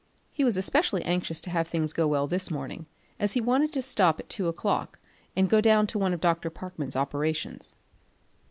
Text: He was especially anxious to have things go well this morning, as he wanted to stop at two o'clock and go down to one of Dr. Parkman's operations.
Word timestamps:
He 0.31 0.43
was 0.43 0.57
especially 0.57 1.03
anxious 1.03 1.39
to 1.41 1.51
have 1.51 1.67
things 1.67 1.93
go 1.93 2.07
well 2.07 2.25
this 2.25 2.49
morning, 2.49 2.87
as 3.19 3.33
he 3.33 3.39
wanted 3.39 3.71
to 3.73 3.83
stop 3.83 4.19
at 4.19 4.29
two 4.29 4.47
o'clock 4.47 4.97
and 5.35 5.47
go 5.47 5.61
down 5.61 5.85
to 5.85 5.99
one 5.99 6.11
of 6.11 6.19
Dr. 6.19 6.49
Parkman's 6.49 6.95
operations. 6.95 7.75